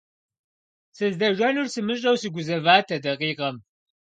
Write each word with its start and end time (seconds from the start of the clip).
Сыздэжэнур 0.95 1.67
сымыщӏэжу 1.73 2.19
сыгузэват 2.21 2.87
а 2.95 2.97
дакъикъэм. 3.03 3.55